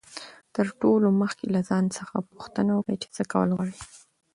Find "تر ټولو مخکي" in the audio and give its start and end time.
0.55-1.47